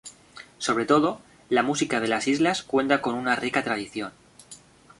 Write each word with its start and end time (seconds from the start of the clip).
Sobre 0.57 0.87
todo, 0.87 1.19
la 1.49 1.61
música 1.61 1.99
de 1.99 2.07
las 2.07 2.27
islas 2.27 2.63
cuenta 2.63 3.03
con 3.03 3.13
una 3.13 3.35
rica 3.35 3.63
tradición. 3.63 4.11